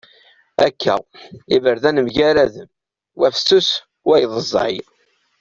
[0.67, 0.95] Akka!
[1.55, 2.69] Iberdan mgaraden.
[3.19, 3.69] Wa fessus
[4.07, 4.77] wayeḍ ẓẓay.